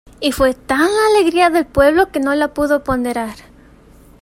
Y 0.19 0.31
fue 0.31 0.55
tal 0.55 0.79
la 0.89 1.15
alegría 1.19 1.51
del 1.51 1.67
pueblo 1.67 2.09
que 2.11 2.19
no 2.19 2.33
la 2.33 2.55
puedo 2.55 2.83
ponderar. 2.83 3.35